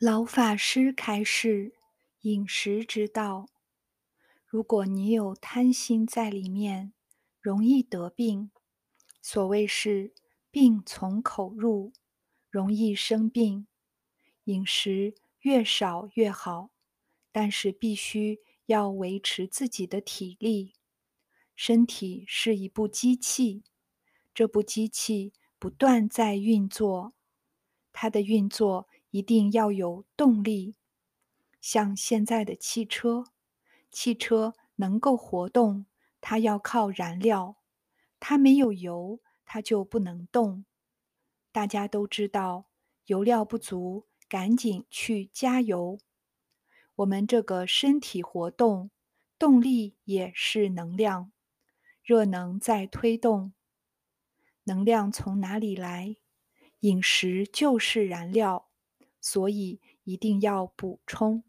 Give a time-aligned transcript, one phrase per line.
[0.00, 1.72] 老法师开示
[2.22, 3.46] 饮食之道：
[4.44, 6.92] 如果你有贪心在里面，
[7.40, 8.50] 容易得病。
[9.22, 10.12] 所谓是
[10.50, 11.92] 病从口入，
[12.50, 13.68] 容易生病。
[14.44, 16.70] 饮食越少越好，
[17.30, 20.74] 但是必须要维持自己的体力。
[21.54, 23.62] 身体是一部机器，
[24.34, 27.14] 这部机器不断在运作，
[27.92, 28.88] 它的运作。
[29.14, 30.74] 一定要有动力，
[31.60, 33.26] 像现在的汽车，
[33.92, 35.86] 汽车能够活动，
[36.20, 37.58] 它要靠燃料，
[38.18, 40.64] 它没有油，它就不能动。
[41.52, 42.66] 大家都知道，
[43.06, 46.00] 油料不足，赶紧去加油。
[46.96, 48.90] 我们这个身体活动，
[49.38, 51.30] 动力也是能量，
[52.02, 53.52] 热能在推动。
[54.64, 56.16] 能量从哪里来？
[56.80, 58.72] 饮食就是燃料。
[59.24, 61.44] 所以一定要补充。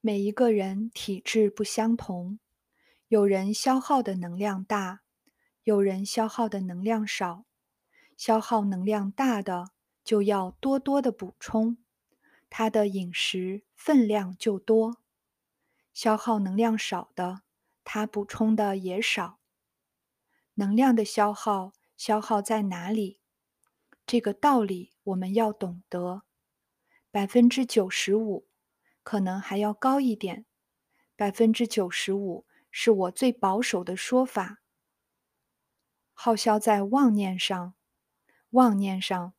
[0.00, 2.38] 每一个人体质不相同，
[3.08, 5.02] 有人消耗的能量大，
[5.62, 7.44] 有人消耗的能量少。
[8.16, 9.72] 消耗能量大的
[10.02, 11.76] 就要多多的补充，
[12.48, 14.94] 他的饮食分量就多；
[15.92, 17.42] 消耗能量少的，
[17.84, 19.38] 他补充的也少。
[20.54, 23.20] 能量的消耗，消耗在哪里？
[24.06, 26.22] 这个道理我们要懂得，
[27.10, 28.46] 百分之九十五，
[29.02, 30.44] 可能还要高一点。
[31.16, 34.60] 百分之九十五是我最保守的说法。
[36.12, 37.74] 耗消在妄念上，
[38.50, 39.32] 妄念上，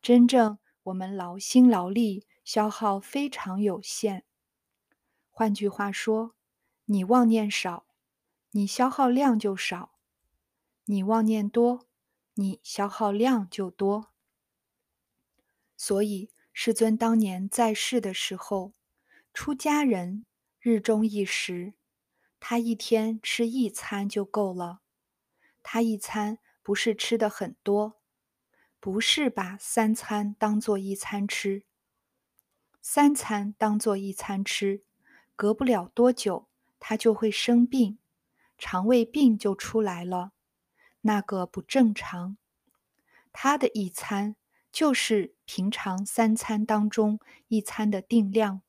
[0.00, 4.24] 真正我们劳心劳力消耗非常有限。
[5.30, 6.34] 换句话说，
[6.86, 7.86] 你妄念少，
[8.52, 9.92] 你消耗量就少；
[10.86, 11.89] 你妄念多。
[12.40, 14.08] 你消耗量就多，
[15.76, 18.72] 所以世尊当年在世的时候，
[19.34, 20.24] 出家人
[20.58, 21.74] 日中一食，
[22.40, 24.80] 他一天吃一餐就够了。
[25.62, 28.00] 他一餐不是吃的很多，
[28.80, 31.64] 不是把三餐当做一餐吃，
[32.80, 34.82] 三餐当做一餐吃，
[35.36, 37.98] 隔不了多久他就会生病，
[38.56, 40.32] 肠胃病就出来了。
[41.02, 42.36] 那个不正常，
[43.32, 44.36] 他的一餐
[44.70, 47.18] 就是平常三餐当中
[47.48, 48.60] 一餐的定量，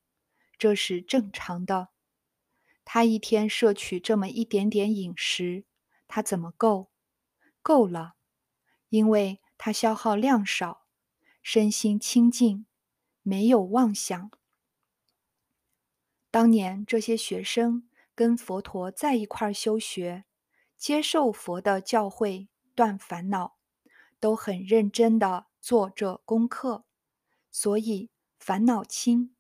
[0.58, 1.90] 这是正常的。
[2.86, 5.66] 他一天摄取这么一点点饮食，
[6.08, 6.90] 他怎么够？
[7.62, 8.16] 够了，
[8.90, 10.86] 因为他消耗量少，
[11.44, 12.66] 身心清净，
[13.22, 14.32] 没有妄想。
[16.32, 20.24] 当年这些学生跟佛陀在一块儿修学。
[20.82, 23.56] 接受佛的教诲，断烦恼，
[24.20, 26.86] 都很认真的做这功课，
[27.52, 28.10] 所以
[28.40, 29.36] 烦恼轻，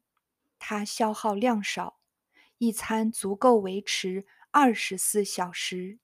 [0.59, 1.97] 它消耗量少，
[2.59, 5.97] 一餐足够维持二十四小时。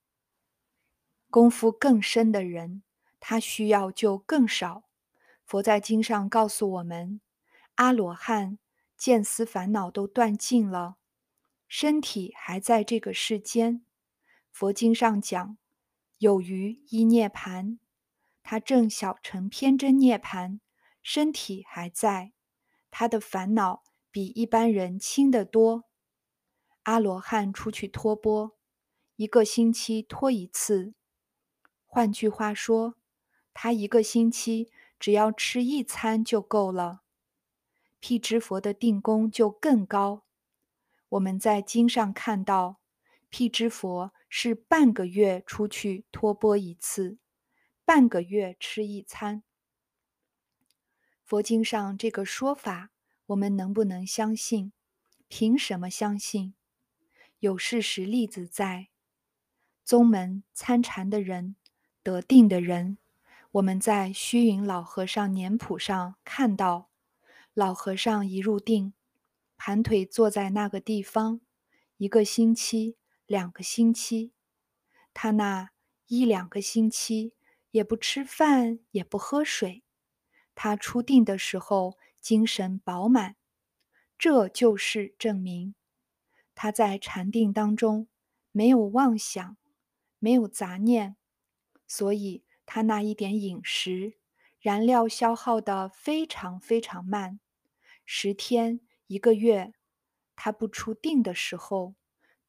[1.29, 2.81] 功夫更深的人，
[3.19, 4.85] 他需要就更少。
[5.45, 7.21] 佛在经上告诉我们，
[7.75, 8.57] 阿罗汉
[8.97, 10.95] 见思烦恼都断尽了，
[11.67, 13.83] 身体还在这个世间。
[14.59, 15.56] 佛经上讲，
[16.18, 17.78] 有余一涅盘，
[18.41, 20.62] 他正小乘偏真涅盘，
[21.03, 22.34] 身体还在，
[22.90, 25.84] 他的烦恼比一般人轻得多。
[26.85, 28.57] 阿罗汉出去托钵，
[29.18, 30.95] 一个星期托一次，
[31.85, 32.95] 换句话说，
[33.53, 37.01] 他一个星期只要吃一餐就够了。
[38.00, 40.24] 辟支佛的定功就更高。
[41.09, 42.79] 我们在经上看到，
[43.29, 44.12] 辟支佛。
[44.39, 47.17] 是半个月出去托钵一次，
[47.83, 49.41] 半个月吃一餐。
[51.23, 52.91] 佛经上这个说法，
[53.25, 54.73] 我们能不能相信？
[55.27, 56.53] 凭什么相信？
[57.39, 58.89] 有事实例子在。
[59.83, 61.55] 宗门参禅的人，
[62.03, 62.99] 得定的人，
[63.53, 66.91] 我们在虚云老和尚年谱上看到，
[67.56, 68.94] 老和尚一入定，
[69.57, 71.41] 盘腿坐在那个地方，
[71.97, 72.97] 一个星期。
[73.27, 74.31] 两个星期，
[75.13, 75.71] 他那
[76.06, 77.33] 一两个星期
[77.71, 79.83] 也不吃饭，也不喝水。
[80.56, 83.35] 他出定的时候精神饱满，
[84.18, 85.75] 这就是证明
[86.56, 88.07] 他在禅定当中
[88.53, 89.57] 没有妄想，
[90.19, 91.18] 没有杂念，
[91.85, 94.18] 所以他那一点饮食
[94.62, 97.41] 燃料消耗的非常非常慢。
[98.06, 99.74] 十天一个月，
[100.38, 101.95] 他不出定的时候。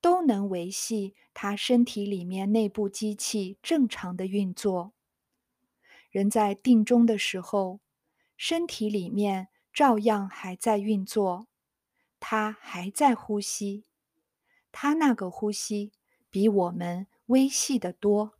[0.00, 4.92] 都能维系他身体里面内部机器正常的运作。
[6.10, 7.80] 人在定中的时候，
[8.36, 11.46] 身体里面照样还在运作，
[12.18, 13.84] 他还在呼吸，
[14.72, 15.92] 他那个呼吸
[16.30, 18.34] 比我们微细得多。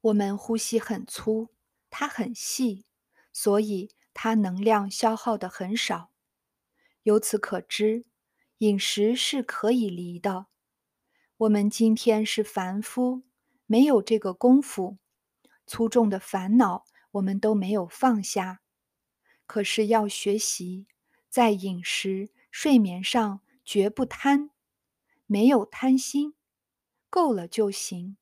[0.00, 1.50] 我们呼吸很粗，
[1.88, 2.86] 它很细，
[3.32, 6.10] 所以它能量消耗的很少。
[7.04, 8.04] 由此可知，
[8.62, 10.46] 饮食是可以离的。
[11.36, 13.24] 我们今天是凡夫，
[13.66, 14.98] 没有这个功夫，
[15.66, 18.60] 粗重的烦恼我们都没有放下。
[19.46, 20.86] 可是要学习，
[21.28, 24.50] 在饮食、睡眠上绝不贪，
[25.26, 26.34] 没有贪心，
[27.10, 28.16] 够了就行。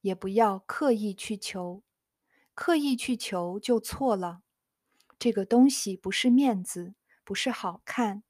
[0.00, 1.84] 也不要刻意去求，
[2.52, 4.42] 刻意去求就错了。
[5.20, 8.24] 这个东西不是面子，不是好看，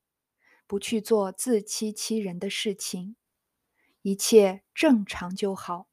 [0.69, 3.17] 不去做自欺欺人的事情，
[4.03, 5.89] 一切正常就好。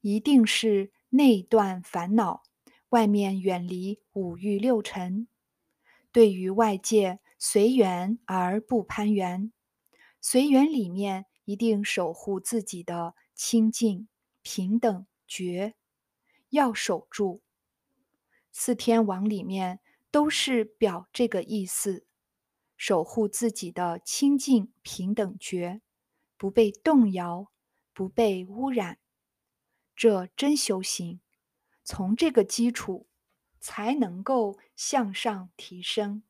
[0.00, 2.42] 一定是内断烦恼，
[2.88, 5.28] 外面远离五欲六尘。
[6.10, 9.52] 对于外界随缘而不攀缘，
[10.20, 14.08] 随缘里面一定守护自己的清净。
[14.48, 15.74] 平等觉
[16.50, 17.42] 要守住，
[18.52, 19.80] 四天王里面
[20.12, 22.06] 都是表这个意思，
[22.76, 25.80] 守护自己的清净平等觉，
[26.36, 27.50] 不被动摇，
[27.92, 28.98] 不被污染。
[29.94, 31.20] 这真修行，
[31.82, 33.08] 从这个基础
[33.58, 36.22] 才能够向上提升。